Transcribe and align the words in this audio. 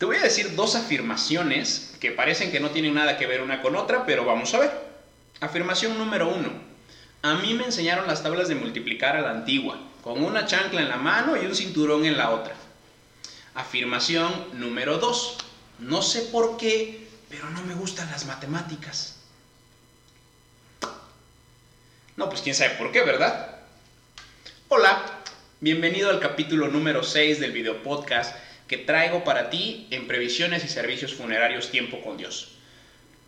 Te 0.00 0.06
voy 0.06 0.16
a 0.16 0.22
decir 0.22 0.56
dos 0.56 0.76
afirmaciones 0.76 1.94
que 2.00 2.10
parecen 2.10 2.50
que 2.50 2.58
no 2.58 2.70
tienen 2.70 2.94
nada 2.94 3.18
que 3.18 3.26
ver 3.26 3.42
una 3.42 3.60
con 3.60 3.76
otra, 3.76 4.06
pero 4.06 4.24
vamos 4.24 4.54
a 4.54 4.58
ver. 4.60 4.70
Afirmación 5.40 5.98
número 5.98 6.26
uno. 6.26 6.50
A 7.20 7.34
mí 7.34 7.52
me 7.52 7.66
enseñaron 7.66 8.06
las 8.06 8.22
tablas 8.22 8.48
de 8.48 8.54
multiplicar 8.54 9.14
a 9.14 9.20
la 9.20 9.30
antigua, 9.32 9.78
con 10.00 10.24
una 10.24 10.46
chancla 10.46 10.80
en 10.80 10.88
la 10.88 10.96
mano 10.96 11.36
y 11.36 11.44
un 11.44 11.54
cinturón 11.54 12.06
en 12.06 12.16
la 12.16 12.30
otra. 12.30 12.54
Afirmación 13.54 14.32
número 14.54 14.96
dos. 14.96 15.36
No 15.78 16.00
sé 16.00 16.22
por 16.32 16.56
qué, 16.56 17.06
pero 17.28 17.50
no 17.50 17.60
me 17.64 17.74
gustan 17.74 18.10
las 18.10 18.24
matemáticas. 18.24 19.18
No, 22.16 22.30
pues 22.30 22.40
quién 22.40 22.54
sabe 22.54 22.70
por 22.76 22.90
qué, 22.90 23.02
¿verdad? 23.02 23.54
Hola, 24.68 25.20
bienvenido 25.60 26.08
al 26.08 26.20
capítulo 26.20 26.68
número 26.68 27.02
6 27.02 27.38
del 27.38 27.52
video 27.52 27.82
podcast 27.82 28.34
que 28.70 28.78
traigo 28.78 29.24
para 29.24 29.50
ti 29.50 29.88
en 29.90 30.06
previsiones 30.06 30.64
y 30.64 30.68
servicios 30.68 31.12
funerarios 31.12 31.72
tiempo 31.72 32.00
con 32.02 32.16
Dios. 32.16 32.52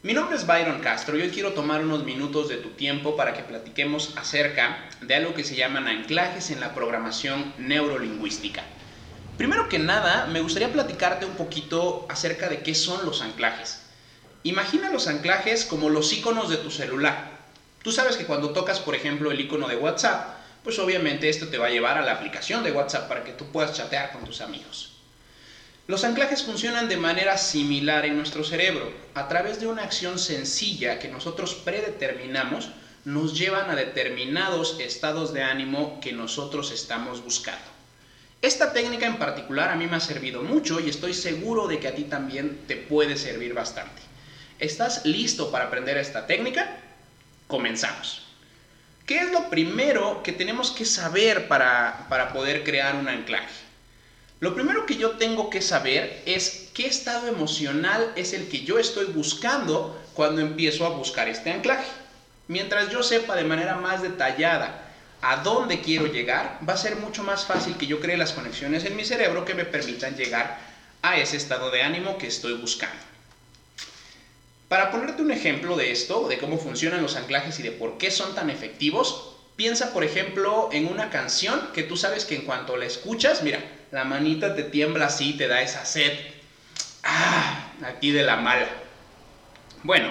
Mi 0.05 0.13
nombre 0.13 0.37
es 0.37 0.47
Byron 0.47 0.79
Castro 0.79 1.19
y 1.19 1.23
hoy 1.23 1.31
quiero 1.31 1.53
tomar 1.53 1.81
unos 1.81 2.05
minutos 2.05 2.49
de 2.49 2.59
tu 2.59 2.69
tiempo 2.69 3.17
para 3.17 3.35
que 3.35 3.43
platiquemos 3.43 4.15
acerca 4.17 4.89
de 5.01 5.17
algo 5.17 5.35
que 5.35 5.43
se 5.43 5.57
llaman 5.57 5.89
anclajes 5.89 6.53
en 6.53 6.61
la 6.61 6.77
programación 6.77 7.55
neurolingüística. 7.59 8.63
Primero 9.37 9.69
que 9.69 9.81
nada, 9.81 10.27
me 10.27 10.43
gustaría 10.43 10.73
platicarte 10.73 11.27
un 11.27 11.35
poquito 11.35 12.07
acerca 12.09 12.49
de 12.49 12.61
qué 12.63 12.77
son 12.77 13.05
los 13.05 13.21
anclajes. 13.21 13.83
Imagina 14.45 14.93
los 14.93 15.09
anclajes 15.09 15.65
como 15.65 15.91
los 15.91 16.13
iconos 16.13 16.51
de 16.51 16.59
tu 16.59 16.71
celular. 16.71 17.33
Tú 17.83 17.91
sabes 17.91 18.17
que 18.17 18.27
cuando 18.27 18.51
tocas, 18.51 18.79
por 18.79 18.95
ejemplo, 18.95 19.33
el 19.33 19.41
icono 19.41 19.67
de 19.67 19.75
WhatsApp, 19.75 20.37
pues 20.63 20.79
obviamente 20.79 21.29
esto 21.29 21.49
te 21.49 21.59
va 21.59 21.67
a 21.67 21.71
llevar 21.71 21.99
a 21.99 22.03
la 22.03 22.13
aplicación 22.13 22.63
de 22.63 22.71
WhatsApp 22.71 23.09
para 23.09 23.25
que 23.25 23.33
tú 23.33 23.47
puedas 23.51 23.77
chatear 23.77 24.13
con 24.13 24.25
tus 24.25 24.41
amigos. 24.41 24.92
Los 25.89 26.05
anclajes 26.05 26.45
funcionan 26.45 26.89
de 26.89 26.97
manera 26.97 27.37
similar 27.37 28.07
en 28.07 28.17
nuestro 28.17 28.45
cerebro. 28.45 28.93
A 29.15 29.27
través 29.27 29.59
de 29.59 29.67
una 29.67 29.83
acción 29.83 30.19
sencilla 30.19 31.01
que 31.01 31.09
nosotros 31.09 31.55
predeterminamos, 31.55 32.71
nos 33.05 33.37
llevan 33.37 33.69
a 33.69 33.75
determinados 33.75 34.79
estados 34.79 35.33
de 35.33 35.43
ánimo 35.43 35.99
que 36.01 36.13
nosotros 36.13 36.71
estamos 36.71 37.25
buscando. 37.25 37.65
Esta 38.43 38.73
técnica 38.73 39.07
en 39.07 39.19
particular 39.19 39.71
a 39.71 39.77
mí 39.77 39.87
me 39.87 39.97
ha 39.97 40.01
servido 40.01 40.43
mucho 40.43 40.79
y 40.79 40.89
estoy 40.89 41.15
seguro 41.15 41.67
de 41.67 41.81
que 41.81 41.89
a 41.89 41.95
ti 41.97 42.05
también 42.05 42.61
te 42.69 42.77
puede 42.77 43.17
servir 43.17 43.53
bastante. 43.53 44.03
¿Estás 44.61 45.05
listo 45.05 45.51
para 45.51 45.65
aprender 45.65 45.97
esta 45.99 46.29
técnica? 46.29 46.77
Comenzamos. 47.49 48.23
¿Qué 49.05 49.19
es 49.19 49.33
lo 49.33 49.51
primero 49.51 50.23
que 50.23 50.31
tenemos 50.31 50.71
que 50.71 50.85
saber 50.85 51.49
para, 51.49 52.07
para 52.09 52.33
poder 52.33 52.63
crear 52.63 52.95
un 52.95 53.09
anclaje? 53.09 53.72
Lo 54.43 54.57
primero 54.57 54.87
que 54.87 54.97
yo 54.97 55.11
tengo 55.13 55.51
que 55.51 55.63
saber 55.63 56.21
es 56.27 56.69
qué 56.75 56.89
estado 56.89 57.29
emocional 57.29 58.11
es 58.17 58.33
el 58.33 58.49
que 58.49 58.65
yo 58.65 58.81
estoy 58.81 59.05
buscando 59.05 59.97
cuando 60.15 60.41
empiezo 60.41 60.85
a 60.85 60.89
buscar 60.89 61.29
este 61.29 61.53
anclaje. 61.53 61.89
Mientras 62.49 62.91
yo 62.91 63.05
sepa 63.05 63.37
de 63.37 63.45
manera 63.45 63.77
más 63.77 64.03
detallada 64.03 64.93
a 65.21 65.45
dónde 65.45 65.81
quiero 65.81 66.09
llegar, 66.09 66.59
va 66.69 66.73
a 66.73 66.77
ser 66.77 66.97
mucho 66.97 67.23
más 67.23 67.47
fácil 67.47 67.77
que 67.77 67.87
yo 67.87 68.01
cree 68.01 68.17
las 68.17 68.33
conexiones 68.33 68.83
en 68.83 68.97
mi 68.97 69.05
cerebro 69.05 69.45
que 69.45 69.55
me 69.55 69.65
permitan 69.65 70.17
llegar 70.17 70.59
a 71.03 71.19
ese 71.19 71.37
estado 71.37 71.71
de 71.71 71.85
ánimo 71.85 72.19
que 72.19 72.27
estoy 72.27 72.55
buscando. 72.55 72.99
Para 74.67 74.91
ponerte 74.91 75.23
un 75.23 75.31
ejemplo 75.31 75.77
de 75.77 75.93
esto, 75.93 76.27
de 76.27 76.39
cómo 76.39 76.59
funcionan 76.59 77.01
los 77.01 77.15
anclajes 77.15 77.61
y 77.61 77.63
de 77.63 77.71
por 77.71 77.97
qué 77.97 78.11
son 78.11 78.35
tan 78.35 78.51
efectivos, 78.51 79.37
piensa 79.55 79.93
por 79.93 80.03
ejemplo 80.03 80.69
en 80.73 80.89
una 80.89 81.11
canción 81.11 81.69
que 81.73 81.85
tú 81.85 81.97
sabes 81.97 82.25
que 82.25 82.35
en 82.35 82.43
cuanto 82.43 82.77
la 82.77 82.87
escuchas, 82.87 83.45
mira, 83.45 83.61
la 83.93 84.05
manita 84.05 84.57
te 84.57 84.65
tiembla 84.65 85.07
así, 85.07 85.35
te 85.35 85.47
da 85.47 85.61
esa 85.61 85.85
sed. 85.85 86.13
Ah, 87.05 87.73
aquí 87.85 88.11
de 88.11 88.23
la 88.23 88.37
mala. 88.37 88.67
Bueno, 89.83 90.11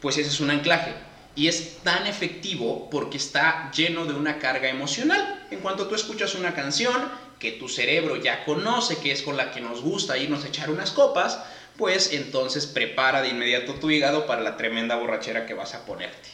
pues 0.00 0.16
ese 0.18 0.28
es 0.28 0.40
un 0.40 0.50
anclaje. 0.50 0.94
Y 1.34 1.48
es 1.48 1.78
tan 1.78 2.06
efectivo 2.06 2.88
porque 2.90 3.16
está 3.16 3.72
lleno 3.72 4.04
de 4.04 4.14
una 4.14 4.38
carga 4.38 4.68
emocional. 4.68 5.46
En 5.50 5.58
cuanto 5.58 5.88
tú 5.88 5.96
escuchas 5.96 6.36
una 6.36 6.54
canción 6.54 7.10
que 7.40 7.52
tu 7.52 7.68
cerebro 7.68 8.16
ya 8.16 8.44
conoce, 8.44 8.98
que 8.98 9.10
es 9.10 9.22
con 9.22 9.36
la 9.36 9.50
que 9.50 9.60
nos 9.60 9.82
gusta 9.82 10.16
irnos 10.16 10.44
a 10.44 10.48
echar 10.48 10.70
unas 10.70 10.92
copas, 10.92 11.40
pues 11.76 12.12
entonces 12.12 12.66
prepara 12.66 13.20
de 13.22 13.30
inmediato 13.30 13.74
tu 13.74 13.90
hígado 13.90 14.26
para 14.26 14.42
la 14.42 14.56
tremenda 14.56 14.94
borrachera 14.94 15.44
que 15.44 15.54
vas 15.54 15.74
a 15.74 15.84
ponerte. 15.84 16.28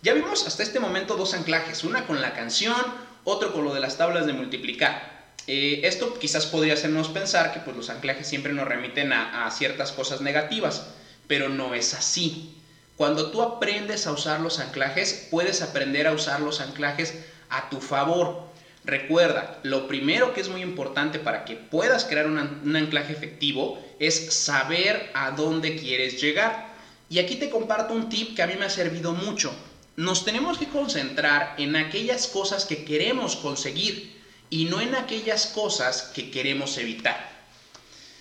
Ya 0.00 0.14
vimos 0.14 0.46
hasta 0.46 0.62
este 0.62 0.80
momento 0.80 1.16
dos 1.16 1.34
anclajes, 1.34 1.84
una 1.84 2.06
con 2.06 2.22
la 2.22 2.32
canción, 2.32 2.80
otro 3.24 3.52
con 3.52 3.64
lo 3.64 3.74
de 3.74 3.80
las 3.80 3.98
tablas 3.98 4.26
de 4.26 4.32
multiplicar. 4.32 5.17
Eh, 5.50 5.80
esto 5.84 6.12
quizás 6.18 6.44
podría 6.44 6.74
hacernos 6.74 7.08
pensar 7.08 7.54
que 7.54 7.60
pues, 7.60 7.74
los 7.74 7.88
anclajes 7.88 8.28
siempre 8.28 8.52
nos 8.52 8.68
remiten 8.68 9.14
a, 9.14 9.46
a 9.46 9.50
ciertas 9.50 9.92
cosas 9.92 10.20
negativas, 10.20 10.88
pero 11.26 11.48
no 11.48 11.74
es 11.74 11.94
así. 11.94 12.54
Cuando 12.98 13.30
tú 13.30 13.40
aprendes 13.40 14.06
a 14.06 14.12
usar 14.12 14.40
los 14.40 14.58
anclajes, 14.58 15.26
puedes 15.30 15.62
aprender 15.62 16.06
a 16.06 16.12
usar 16.12 16.40
los 16.40 16.60
anclajes 16.60 17.14
a 17.48 17.70
tu 17.70 17.80
favor. 17.80 18.46
Recuerda, 18.84 19.58
lo 19.62 19.88
primero 19.88 20.34
que 20.34 20.42
es 20.42 20.50
muy 20.50 20.60
importante 20.60 21.18
para 21.18 21.46
que 21.46 21.56
puedas 21.56 22.04
crear 22.04 22.26
un 22.26 22.76
anclaje 22.76 23.14
efectivo 23.14 23.82
es 23.98 24.34
saber 24.34 25.10
a 25.14 25.30
dónde 25.30 25.76
quieres 25.76 26.20
llegar. 26.20 26.74
Y 27.08 27.20
aquí 27.20 27.36
te 27.36 27.48
comparto 27.48 27.94
un 27.94 28.10
tip 28.10 28.36
que 28.36 28.42
a 28.42 28.46
mí 28.46 28.54
me 28.58 28.66
ha 28.66 28.70
servido 28.70 29.12
mucho. 29.14 29.54
Nos 29.96 30.26
tenemos 30.26 30.58
que 30.58 30.68
concentrar 30.68 31.54
en 31.56 31.74
aquellas 31.74 32.26
cosas 32.26 32.66
que 32.66 32.84
queremos 32.84 33.34
conseguir 33.36 34.17
y 34.50 34.66
no 34.66 34.80
en 34.80 34.94
aquellas 34.94 35.46
cosas 35.46 36.10
que 36.14 36.30
queremos 36.30 36.76
evitar. 36.78 37.38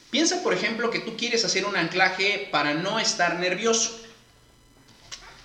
Piensa, 0.09 0.41
por 0.43 0.53
ejemplo, 0.53 0.89
que 0.89 0.99
tú 0.99 1.17
quieres 1.17 1.43
hacer 1.43 1.65
un 1.65 1.75
anclaje 1.75 2.47
para 2.51 2.73
no 2.73 2.99
estar 2.99 3.39
nervioso. 3.39 3.99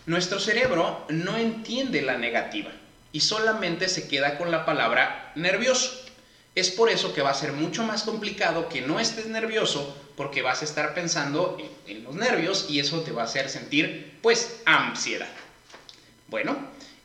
Nuestro 0.06 0.40
cerebro 0.40 1.04
no 1.08 1.36
entiende 1.36 2.02
la 2.02 2.16
negativa 2.16 2.70
y 3.12 3.20
solamente 3.20 3.88
se 3.88 4.08
queda 4.08 4.38
con 4.38 4.50
la 4.50 4.64
palabra 4.64 5.32
nervioso. 5.34 5.92
Es 6.54 6.70
por 6.70 6.90
eso 6.90 7.14
que 7.14 7.22
va 7.22 7.30
a 7.30 7.34
ser 7.34 7.52
mucho 7.52 7.82
más 7.82 8.02
complicado 8.02 8.68
que 8.68 8.82
no 8.82 9.00
estés 9.00 9.26
nervioso 9.26 9.96
porque 10.16 10.42
vas 10.42 10.62
a 10.62 10.64
estar 10.64 10.94
pensando 10.94 11.56
en, 11.86 12.04
los 12.04 12.14
nervios 12.14 12.66
y 12.68 12.78
eso 12.78 13.00
te 13.00 13.12
va 13.12 13.22
a 13.22 13.26
hacer 13.26 13.48
sentir 13.48 14.18
pues 14.22 14.60
ansiedad. 14.66 15.28
Bueno, 16.28 16.56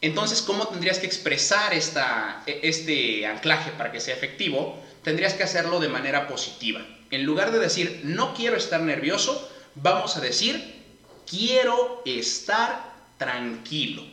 entonces 0.01 0.41
¿cómo 0.41 0.67
tendrías 0.67 0.99
que 0.99 1.07
expresar 1.07 1.73
e, 1.73 2.59
este 2.63 3.25
anclaje 3.25 3.71
para 3.71 3.91
que 3.91 3.99
sea 3.99 4.15
efectivo? 4.15 4.81
Tendrías 5.03 5.33
que 5.33 5.43
hacerlo 5.43 5.79
de 5.79 5.89
manera 5.89 6.27
positiva. 6.27 6.85
En 7.09 7.23
lugar 7.23 7.51
de 7.51 7.59
decir 7.59 8.01
no 8.03 8.33
quiero 8.33 8.57
estar 8.57 8.81
nervioso, 8.81 9.49
vamos 9.75 10.17
a 10.17 10.21
decir 10.21 10.77
quiero 11.27 12.01
estar 12.05 12.93
tranquilo. 13.17 14.03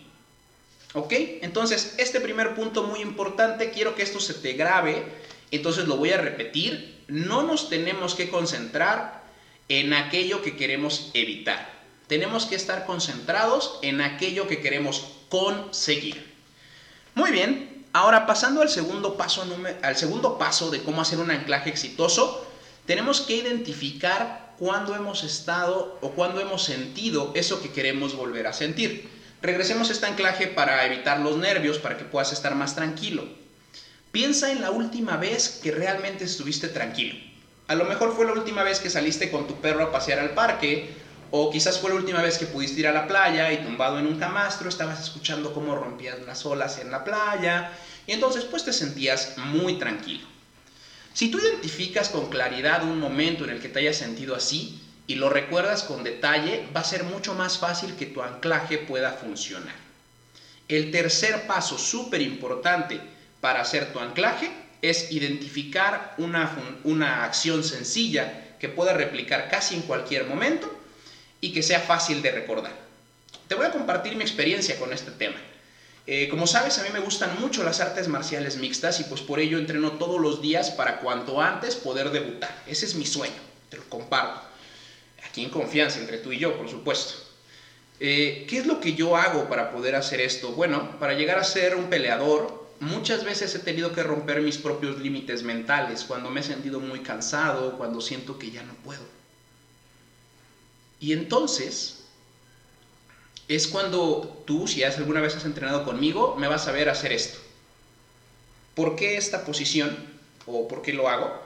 ¿Ok? 0.95 1.13
Entonces, 1.43 1.95
este 1.99 2.21
primer 2.21 2.55
punto 2.55 2.85
muy 2.85 3.01
importante, 3.01 3.71
quiero 3.71 3.97
que 3.97 4.05
esto 4.05 4.21
se 4.21 4.35
te 4.35 4.53
grabe, 4.53 5.05
entonces 5.51 5.87
lo 5.87 5.97
voy 5.97 6.13
a 6.13 6.19
repetir, 6.19 7.03
no 7.09 7.43
nos 7.43 7.69
tenemos 7.69 8.15
que 8.15 8.29
concentrar 8.29 9.25
en 9.69 9.93
aquello 9.93 10.43
que 10.43 10.57
queremos 10.57 11.11
evitar, 11.15 11.73
tenemos 12.07 12.47
que 12.47 12.55
estar 12.55 12.87
concentrados 12.87 13.79
en 13.83 14.01
aquello 14.01 14.47
que 14.47 14.61
queremos 14.61 15.14
conseguir. 15.35 16.33
Muy 17.17 17.33
bien, 17.33 17.85
ahora 17.93 18.25
pasando 18.25 18.63
al 18.63 18.69
segundo 18.69 19.17
paso, 19.17 19.45
al 19.83 19.97
segundo 19.97 20.39
paso 20.39 20.71
de 20.71 20.85
cómo 20.85 21.03
hacer 21.03 21.19
un 21.19 21.33
anclaje 21.33 21.71
exitoso, 21.71 22.47
tenemos 22.87 23.21
que 23.21 23.35
identificar 23.35 24.55
cuándo 24.61 24.95
hemos 24.95 25.25
estado 25.25 25.99
o 26.03 26.11
cuándo 26.11 26.41
hemos 26.41 26.63
sentido 26.63 27.33
eso 27.35 27.61
que 27.61 27.73
queremos 27.73 28.15
volver 28.15 28.47
a 28.47 28.53
sentir. 28.53 29.09
Regresemos 29.43 29.91
a 29.91 29.95
este 29.95 30.07
anclaje 30.07 30.47
para 30.47 30.87
evitar 30.87 31.19
los 31.19 31.37
nervios, 31.37 31.79
para 31.79 31.99
que 31.99 32.05
puedas 32.05 32.33
estar 32.33 32.55
más 32.55 32.77
tranquilo. 32.77 33.25
Piensa 34.13 34.53
en 34.53 34.61
la 34.61 34.71
última 34.71 35.17
vez 35.17 35.59
que 35.61 35.73
realmente 35.73 36.23
estuviste 36.23 36.69
tranquilo. 36.69 37.17
A 37.67 37.75
lo 37.75 37.87
mejor 37.87 38.15
fue 38.15 38.25
la 38.25 38.35
última 38.35 38.63
vez 38.63 38.79
que 38.79 38.89
saliste 38.89 39.33
con 39.33 39.49
tu 39.49 39.57
perro 39.57 39.83
a 39.83 39.91
pasear 39.91 40.21
al 40.21 40.31
parque, 40.31 40.95
o 41.37 41.51
quizás 41.51 41.81
fue 41.81 41.91
la 41.91 41.97
última 41.97 42.23
vez 42.23 42.39
que 42.39 42.47
pudiste 42.47 42.79
ir 42.79 42.87
a 42.87 42.93
la 42.93 43.09
playa 43.09 43.53
y 43.53 43.57
tumbado 43.57 43.99
en 43.99 44.07
un 44.07 44.15
camastro 44.15 44.69
estabas 44.69 45.01
escuchando 45.01 45.53
cómo 45.53 45.75
rompían 45.75 46.25
las 46.27 46.47
olas 46.47 46.79
en 46.79 46.93
la 46.93 47.03
playa, 47.03 47.73
y 48.07 48.13
entonces 48.13 48.45
pues 48.45 48.63
te 48.63 48.73
sentías 48.73 49.37
muy 49.37 49.77
tranquilo. 49.77 50.29
Si 51.13 51.27
tú 51.27 51.41
identificas 51.41 52.09
con 52.09 52.29
claridad 52.29 52.85
un 52.85 53.01
momento 53.01 53.43
en 53.43 53.51
el 53.51 53.59
que 53.59 53.69
te 53.69 53.81
hayas 53.81 53.97
sentido 53.97 54.37
así, 54.37 54.81
y 55.09 55.17
lo 55.17 55.29
recuerdas 55.29 55.83
con 55.83 56.05
detalle, 56.05 56.69
va 56.75 56.83
a 56.83 56.85
ser 56.85 57.03
mucho 57.03 57.35
más 57.35 57.59
fácil 57.59 57.97
que 57.97 58.07
tu 58.07 58.23
anclaje 58.23 58.79
pueda 58.79 59.11
funcionar. 59.11 59.75
El 60.69 60.93
tercer 60.93 61.49
paso 61.49 61.79
súper 61.79 62.23
importante 62.23 63.01
para 63.41 63.61
hacer 63.61 63.93
tu 63.93 63.99
anclaje 63.99 64.53
es 64.83 65.11
identificar 65.11 66.15
una, 66.17 66.55
una 66.85 67.25
acción 67.25 67.65
sencilla 67.65 68.55
que 68.61 68.69
pueda 68.69 68.93
replicar 68.93 69.49
casi 69.49 69.75
en 69.75 69.83
cualquier 69.83 70.27
momento 70.27 70.84
y 71.45 71.53
que 71.53 71.63
sea 71.63 71.81
fácil 71.81 72.23
de 72.23 72.33
recordar. 72.33 72.73
Te 73.49 73.55
voy 73.55 73.67
a 73.67 73.73
compartir 73.73 74.17
mi 74.17 74.23
experiencia 74.23 74.79
con 74.79 74.93
este 74.93 75.11
tema. 75.11 75.37
Eh, 76.07 76.29
como 76.29 76.47
sabes, 76.47 76.79
a 76.79 76.83
mí 76.83 76.89
me 76.93 77.01
gustan 77.01 77.41
mucho 77.41 77.65
las 77.65 77.81
artes 77.81 78.09
marciales 78.09 78.57
mixtas 78.57 79.01
y 79.01 79.05
pues 79.05 79.21
por 79.21 79.41
ello 79.41 79.59
entreno 79.59 79.93
todos 79.93 80.21
los 80.21 80.43
días 80.43 80.71
para 80.71 81.01
cuanto 81.01 81.41
antes 81.41 81.77
poder 81.77 82.11
debutar. 82.11 82.55
Ese 82.67 82.87
es 82.87 82.95
mi 82.95 83.07
sueño 83.07 83.55
te 83.75 83.77
lo 83.77 83.89
comparto. 83.89 84.41
Aquí 85.27 85.43
en 85.43 85.51
confianza, 85.51 85.99
entre 85.99 86.19
tú 86.19 86.33
y 86.33 86.39
yo, 86.39 86.57
por 86.57 86.69
supuesto. 86.69 87.15
Eh, 88.01 88.47
¿Qué 88.49 88.59
es 88.59 88.67
lo 88.67 88.81
que 88.81 88.95
yo 88.95 89.17
hago 89.17 89.49
para 89.49 89.71
poder 89.71 89.97
hacer 89.97 90.21
esto? 90.21 90.53
Bueno, 90.53 90.99
para 90.99 91.15
llegar 91.15 91.39
a 91.39 91.45
ser 91.45 91.77
un 91.77 91.87
peleador, 91.87 92.69
muchas 92.81 93.25
veces 93.25 93.55
he 93.55 93.61
tenido 93.61 93.93
que 93.93 94.03
romper 94.03 94.43
mis 94.43 94.59
propios 94.59 94.99
límites 94.99 95.43
mentales, 95.43 96.05
cuando 96.05 96.31
me 96.31 96.41
he 96.41 96.45
sentido 96.45 96.81
muy 96.81 97.01
cansado, 97.01 97.77
cuando 97.79 98.01
siento 98.01 98.39
que 98.39 98.51
ya 98.51 98.63
no 98.63 98.75
puedo. 98.75 99.03
Y 101.05 101.13
entonces 101.13 102.07
es 103.47 103.69
cuando 103.69 104.43
tú, 104.47 104.67
si 104.67 104.85
has 104.85 104.97
alguna 104.97 105.21
vez 105.21 105.37
has 105.37 105.45
entrenado 105.45 105.85
conmigo, 105.85 106.35
me 106.37 106.49
vas 106.49 106.67
a 106.67 106.73
ver 106.73 106.89
hacer 106.89 107.13
esto. 107.13 107.39
¿Por 108.75 108.97
qué 108.97 109.19
esta 109.19 109.45
posición? 109.45 109.95
¿O 110.47 110.67
por 110.67 110.81
qué 110.81 110.95
lo 110.95 111.11
hago? 111.11 111.43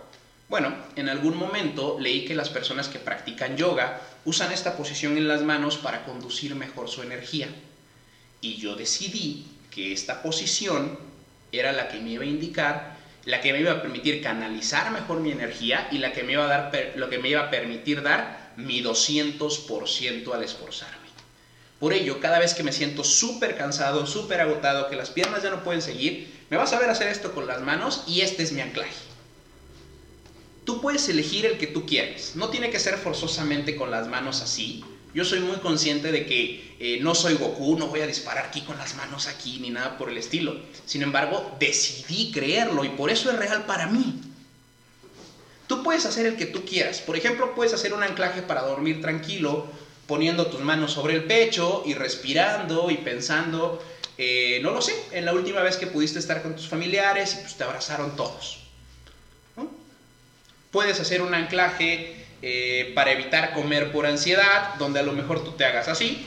Bueno, 0.49 0.73
en 0.95 1.09
algún 1.09 1.37
momento 1.37 1.99
leí 1.99 2.25
que 2.25 2.37
las 2.37 2.51
personas 2.51 2.87
que 2.87 3.01
practican 3.01 3.57
yoga 3.57 4.01
usan 4.25 4.53
esta 4.53 4.77
posición 4.77 5.17
en 5.17 5.27
las 5.27 5.43
manos 5.43 5.77
para 5.77 6.05
conducir 6.05 6.55
mejor 6.55 6.89
su 6.89 7.03
energía. 7.03 7.49
Y 8.41 8.59
yo 8.59 8.77
decidí 8.77 9.45
que 9.73 9.93
esta 9.93 10.23
posición 10.23 11.01
era 11.51 11.73
la 11.73 11.89
que 11.89 11.99
me 11.99 12.11
iba 12.11 12.23
a 12.23 12.29
indicar, 12.29 12.98
la 13.25 13.41
que 13.41 13.53
me 13.53 13.61
iba 13.61 13.73
a 13.73 13.83
permitir 13.83 14.23
canalizar 14.23 14.91
mejor 14.91 15.21
mi 15.21 15.33
energía 15.33 15.89
y 15.91 15.99
la 15.99 16.13
que 16.13 16.23
me 16.23 16.33
iba 16.33 16.45
a 16.45 16.49
dar, 16.49 16.93
lo 16.97 17.11
que 17.11 17.19
me 17.19 17.29
iba 17.29 17.43
a 17.43 17.51
permitir 17.51 18.03
dar 18.03 18.53
mi 18.57 18.83
200% 18.83 20.35
al 20.35 20.43
esforzarme. 20.43 21.09
Por 21.79 21.93
ello, 21.93 22.21
cada 22.21 22.41
vez 22.41 22.55
que 22.55 22.65
me 22.65 22.73
siento 22.73 23.05
súper 23.05 23.57
cansado, 23.57 24.07
súper 24.07 24.41
agotado, 24.41 24.89
que 24.89 24.97
las 24.97 25.11
piernas 25.11 25.43
ya 25.43 25.51
no 25.51 25.63
pueden 25.63 25.81
seguir, 25.81 26.39
me 26.51 26.57
vas 26.57 26.73
a 26.73 26.79
ver 26.81 26.91
hacer 26.91 27.09
esto 27.09 27.33
con 27.33 27.47
las 27.47 27.61
manos 27.61 28.03
y 28.07 28.23
este 28.23 28.43
es 28.43 28.53
mi 28.53 28.61
anclaje. 28.61 28.95
Tú 30.65 30.81
puedes 30.81 31.09
elegir 31.09 31.47
el 31.47 31.57
que 31.57 31.69
tú 31.69 31.87
quieras. 31.87 32.33
No 32.35 32.49
tiene 32.49 32.71
que 32.71 32.81
ser 32.81 32.99
forzosamente 32.99 33.77
con 33.77 33.91
las 33.91 34.09
manos 34.09 34.43
así. 34.43 34.85
Yo 35.15 35.25
soy 35.25 35.41
muy 35.41 35.57
consciente 35.57 36.13
de 36.13 36.27
que 36.27 36.77
eh, 36.79 36.99
no 37.01 37.15
soy 37.15 37.35
Goku, 37.35 37.79
no 37.79 37.89
voy 37.89 38.01
a 38.01 38.07
disparar 38.07 38.47
aquí 38.47 38.61
con 38.61 38.79
las 38.79 38.95
manos 38.95 39.27
aquí 39.27 39.59
ni 39.61 39.71
nada 39.71 39.97
por 39.97 40.11
el 40.11 40.19
estilo. 40.19 40.57
Sin 40.85 41.03
embargo, 41.03 41.57
decidí 41.59 42.31
creerlo 42.31 42.85
y 42.85 42.91
por 42.91 43.11
eso 43.11 43.31
es 43.31 43.39
real 43.39 43.65
para 43.67 43.87
mí. 43.87 44.21
Tú 45.67 45.83
puedes 45.83 46.07
hacer 46.07 46.27
el 46.27 46.37
que 46.37 46.47
tú 46.47 46.65
quieras. 46.65 47.01
Por 47.01 47.17
ejemplo, 47.17 47.55
puedes 47.55 47.75
hacer 47.75 47.93
un 47.93 48.03
anclaje 48.03 48.43
para 48.43 48.63
dormir 48.63 49.01
tranquilo 49.01 49.67
poniendo 50.07 50.47
tus 50.47 50.61
manos 50.61 50.93
sobre 50.93 51.15
el 51.15 51.25
pecho 51.25 51.83
y 51.85 51.95
respirando 51.95 52.91
y 52.91 52.97
pensando, 52.97 53.85
eh, 54.17 54.59
no 54.63 54.71
lo 54.71 54.81
sé, 54.81 54.95
en 55.13 55.27
la 55.27 55.35
última 55.35 55.61
vez 55.61 55.77
que 55.77 55.87
pudiste 55.87 56.19
estar 56.19 56.43
con 56.43 56.57
tus 56.57 56.67
familiares 56.67 57.35
y 57.35 57.43
pues 57.43 57.57
te 57.57 57.65
abrazaron 57.65 58.17
todos. 58.17 58.61
Puedes 60.71 61.01
hacer 61.01 61.23
un 61.23 61.35
anclaje 61.35 62.28
eh, 62.43 62.93
para 62.95 63.13
evitar 63.13 63.53
comer 63.53 63.93
por 63.93 64.07
ansiedad, 64.07 64.75
donde 64.79 65.01
a 65.01 65.03
lo 65.03 65.13
mejor 65.13 65.45
tú 65.45 65.53
te 65.53 65.65
hagas 65.65 65.89
así 65.89 66.27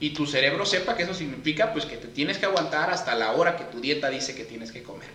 y 0.00 0.10
tu 0.10 0.26
cerebro 0.26 0.64
sepa 0.64 0.96
que 0.96 1.02
eso 1.02 1.14
significa 1.14 1.72
pues 1.72 1.84
que 1.84 1.98
te 1.98 2.08
tienes 2.08 2.38
que 2.38 2.46
aguantar 2.46 2.90
hasta 2.90 3.14
la 3.14 3.32
hora 3.32 3.56
que 3.56 3.64
tu 3.64 3.80
dieta 3.80 4.08
dice 4.08 4.34
que 4.34 4.44
tienes 4.44 4.72
que 4.72 4.82
comer. 4.82 5.08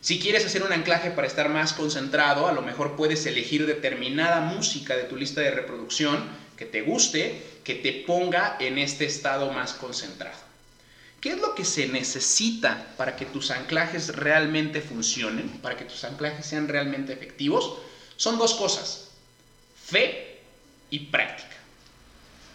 Si 0.00 0.18
quieres 0.18 0.44
hacer 0.44 0.64
un 0.64 0.72
anclaje 0.72 1.12
para 1.12 1.28
estar 1.28 1.48
más 1.48 1.74
concentrado, 1.74 2.48
a 2.48 2.52
lo 2.52 2.62
mejor 2.62 2.96
puedes 2.96 3.24
elegir 3.26 3.66
determinada 3.66 4.40
música 4.40 4.96
de 4.96 5.04
tu 5.04 5.16
lista 5.16 5.42
de 5.42 5.52
reproducción 5.52 6.24
que 6.56 6.64
te 6.64 6.82
guste, 6.82 7.40
que 7.62 7.76
te 7.76 7.92
ponga 7.92 8.56
en 8.58 8.78
este 8.78 9.04
estado 9.04 9.52
más 9.52 9.74
concentrado. 9.74 10.38
¿Qué 11.20 11.28
es 11.28 11.38
lo 11.38 11.54
que 11.54 11.64
se 11.64 11.86
necesita 11.86 12.94
para 12.96 13.14
que 13.14 13.26
tus 13.26 13.52
anclajes 13.52 14.08
realmente 14.16 14.80
funcionen, 14.80 15.48
para 15.60 15.76
que 15.76 15.84
tus 15.84 16.02
anclajes 16.02 16.46
sean 16.46 16.66
realmente 16.66 17.12
efectivos? 17.12 17.78
Son 18.16 18.38
dos 18.38 18.54
cosas, 18.54 19.01
fe 19.92 20.40
y 20.90 20.98
práctica. 21.00 21.48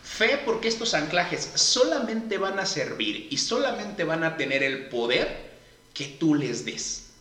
Fe 0.03 0.41
porque 0.43 0.67
estos 0.67 0.95
anclajes 0.95 1.51
solamente 1.55 2.37
van 2.37 2.57
a 2.57 2.65
servir 2.65 3.27
y 3.29 3.37
solamente 3.37 4.03
van 4.03 4.23
a 4.23 4.35
tener 4.35 4.63
el 4.63 4.87
poder 4.87 5.51
que 5.93 6.05
tú 6.05 6.33
les 6.33 6.65
des. 6.65 7.11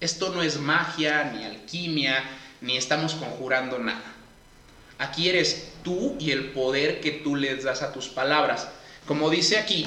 Esto 0.00 0.30
no 0.30 0.42
es 0.42 0.58
magia, 0.58 1.24
ni 1.24 1.44
alquimia, 1.44 2.24
ni 2.62 2.76
estamos 2.76 3.14
conjurando 3.14 3.78
nada. 3.78 4.12
Aquí 4.98 5.28
eres 5.28 5.72
tú 5.84 6.16
y 6.18 6.30
el 6.30 6.52
poder 6.52 7.00
que 7.00 7.12
tú 7.12 7.36
les 7.36 7.64
das 7.64 7.82
a 7.82 7.92
tus 7.92 8.08
palabras. 8.08 8.68
Como 9.06 9.28
dice 9.28 9.58
aquí, 9.58 9.86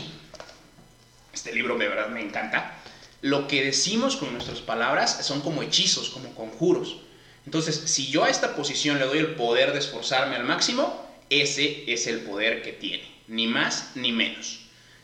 este 1.33 1.53
libro 1.53 1.77
de 1.77 1.87
verdad 1.87 2.09
me 2.09 2.21
encanta, 2.21 2.77
lo 3.21 3.47
que 3.47 3.63
decimos 3.63 4.15
con 4.15 4.31
nuestras 4.33 4.59
palabras 4.59 5.25
son 5.25 5.41
como 5.41 5.63
hechizos, 5.63 6.09
como 6.09 6.33
conjuros. 6.35 6.97
Entonces, 7.45 7.81
si 7.85 8.07
yo 8.07 8.23
a 8.23 8.29
esta 8.29 8.55
posición 8.55 8.99
le 8.99 9.05
doy 9.05 9.19
el 9.19 9.35
poder 9.35 9.73
de 9.73 9.79
esforzarme 9.79 10.35
al 10.35 10.43
máximo, 10.43 11.07
ese 11.29 11.83
es 11.91 12.07
el 12.07 12.21
poder 12.21 12.61
que 12.61 12.73
tiene, 12.73 13.09
ni 13.27 13.47
más 13.47 13.91
ni 13.95 14.11
menos. 14.11 14.61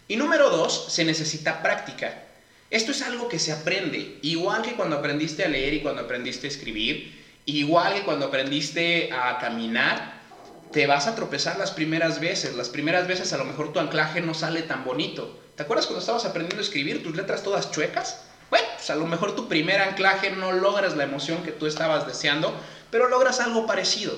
Y 0.08 0.16
número 0.16 0.50
dos, 0.50 0.88
se 0.90 1.06
necesita 1.06 1.64
práctica. 1.64 2.24
Esto 2.70 2.92
es 2.92 3.02
algo 3.02 3.30
que 3.30 3.40
se 3.40 3.52
aprende, 3.52 4.20
igual 4.22 4.62
que 4.62 4.74
cuando 4.74 4.98
aprendiste 4.98 5.44
a 5.44 5.50
leer 5.50 5.74
y 5.76 5.82
cuando 5.82 6.02
aprendiste 6.02 6.48
a 6.48 6.50
escribir, 6.50 7.26
Igual 7.46 7.94
que 7.94 8.04
cuando 8.04 8.26
aprendiste 8.26 9.12
a 9.14 9.38
caminar, 9.38 10.20
te 10.72 10.88
vas 10.88 11.06
a 11.06 11.14
tropezar 11.14 11.60
las 11.60 11.72
primeras 11.72 12.20
veces. 12.20 12.56
Las 12.56 12.70
primeras 12.70 13.08
veces 13.08 13.34
a 13.34 13.38
lo 13.38 13.46
mejor 13.46 13.72
tu 13.72 13.80
anclaje 13.80 14.20
no 14.20 14.34
sale 14.34 14.64
tan 14.64 14.84
bonito. 14.84 15.40
¿Te 15.56 15.64
acuerdas 15.64 15.86
cuando 15.86 16.00
estabas 16.00 16.26
aprendiendo 16.26 16.62
a 16.62 16.66
escribir 16.66 17.04
tus 17.04 17.16
letras 17.16 17.44
todas 17.44 17.72
chuecas? 17.72 18.26
Bueno, 18.50 18.68
pues 18.76 18.90
a 18.90 18.96
lo 18.96 19.08
mejor 19.08 19.36
tu 19.36 19.48
primer 19.48 19.82
anclaje 19.82 20.32
no 20.32 20.52
logras 20.52 20.96
la 20.96 21.04
emoción 21.04 21.44
que 21.44 21.52
tú 21.52 21.66
estabas 21.66 22.08
deseando, 22.08 22.54
pero 22.92 23.08
logras 23.10 23.40
algo 23.40 23.66
parecido. 23.66 24.16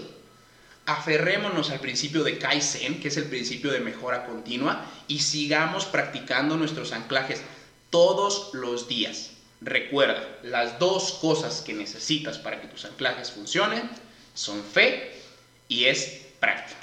Aferrémonos 0.85 1.69
al 1.69 1.79
principio 1.79 2.23
de 2.23 2.37
Kaizen, 2.37 3.01
que 3.01 3.09
es 3.09 3.17
el 3.17 3.25
principio 3.25 3.71
de 3.71 3.79
mejora 3.79 4.25
continua, 4.25 4.85
y 5.07 5.19
sigamos 5.19 5.85
practicando 5.85 6.55
nuestros 6.55 6.93
anclajes 6.93 7.41
todos 7.89 8.53
los 8.53 8.87
días. 8.87 9.31
Recuerda, 9.59 10.23
las 10.43 10.79
dos 10.79 11.13
cosas 11.19 11.61
que 11.61 11.73
necesitas 11.73 12.37
para 12.37 12.61
que 12.61 12.67
tus 12.67 12.85
anclajes 12.85 13.31
funcionen 13.31 13.89
son 14.33 14.63
fe 14.63 15.19
y 15.67 15.85
es 15.85 16.21
práctica. 16.39 16.77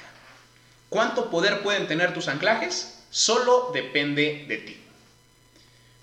¿Cuánto 0.88 1.30
poder 1.30 1.62
pueden 1.62 1.86
tener 1.86 2.12
tus 2.12 2.28
anclajes? 2.28 2.98
Solo 3.10 3.70
depende 3.72 4.44
de 4.48 4.56
ti. 4.58 4.83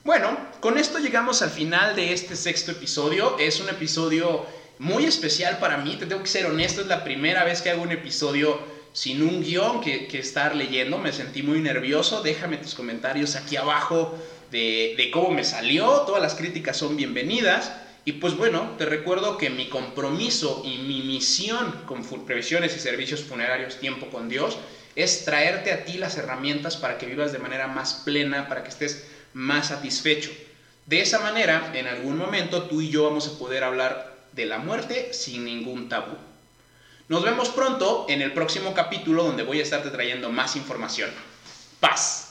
Bueno, 0.03 0.35
con 0.61 0.79
esto 0.79 0.97
llegamos 0.97 1.43
al 1.43 1.51
final 1.51 1.95
de 1.95 2.11
este 2.11 2.35
sexto 2.35 2.71
episodio. 2.71 3.37
Es 3.37 3.59
un 3.59 3.69
episodio 3.69 4.43
muy 4.79 5.05
especial 5.05 5.59
para 5.59 5.77
mí, 5.77 5.95
te 5.95 6.07
tengo 6.07 6.23
que 6.23 6.27
ser 6.27 6.47
honesto, 6.47 6.81
es 6.81 6.87
la 6.87 7.03
primera 7.03 7.43
vez 7.43 7.61
que 7.61 7.69
hago 7.69 7.83
un 7.83 7.91
episodio 7.91 8.59
sin 8.93 9.21
un 9.21 9.43
guion 9.43 9.79
que, 9.79 10.07
estar 10.17 10.55
leyendo. 10.55 10.97
Me 10.97 11.13
sentí 11.13 11.43
muy 11.43 11.61
nervioso. 11.61 12.23
Déjame 12.23 12.57
tus 12.57 12.73
comentarios 12.73 13.35
aquí 13.35 13.57
abajo 13.57 14.17
de, 14.49 15.11
cómo 15.13 15.29
me 15.29 15.43
salió, 15.43 15.87
todas 16.07 16.21
las 16.21 16.33
críticas 16.33 16.77
son 16.77 16.97
bienvenidas. 16.97 17.71
Y 18.03 18.13
pues 18.13 18.35
bueno, 18.35 18.71
te 18.79 18.85
recuerdo 18.85 19.37
que 19.37 19.51
mi 19.51 19.69
compromiso 19.69 20.63
y 20.65 20.79
mi 20.79 21.03
misión 21.03 21.83
con 21.85 22.03
previsiones 22.25 22.75
y 22.75 22.79
servicios 22.79 23.21
funerarios 23.23 23.77
Tiempo 23.77 24.07
con 24.07 24.29
Dios 24.29 24.57
es 24.95 25.25
traerte 25.25 25.71
a 25.71 25.85
ti 25.85 25.99
las 25.99 26.17
herramientas 26.17 26.75
para 26.75 26.97
que 26.97 27.05
vivas 27.05 27.31
de 27.31 27.37
manera 27.37 27.67
más 27.67 28.01
plena, 28.03 28.49
para 28.49 28.63
que 28.63 28.69
estés 28.69 29.05
más 29.33 29.67
satisfecho. 29.67 30.31
De 30.85 31.01
esa 31.01 31.19
manera, 31.19 31.71
en 31.73 31.87
algún 31.87 32.17
momento 32.17 32.63
tú 32.63 32.81
y 32.81 32.89
yo 32.89 33.03
vamos 33.03 33.27
a 33.27 33.37
poder 33.37 33.63
hablar 33.63 34.15
de 34.33 34.45
la 34.45 34.57
muerte 34.57 35.13
sin 35.13 35.45
ningún 35.45 35.89
tabú. 35.89 36.17
Nos 37.07 37.23
vemos 37.23 37.49
pronto 37.49 38.05
en 38.09 38.21
el 38.21 38.33
próximo 38.33 38.73
capítulo 38.73 39.23
donde 39.23 39.43
voy 39.43 39.59
a 39.59 39.63
estarte 39.63 39.89
trayendo 39.89 40.29
más 40.29 40.55
información. 40.55 41.09
Paz. 41.79 42.30